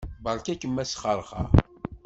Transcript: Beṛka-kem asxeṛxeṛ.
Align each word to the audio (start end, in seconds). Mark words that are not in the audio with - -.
Beṛka-kem 0.23 0.77
asxeṛxeṛ. 0.83 1.47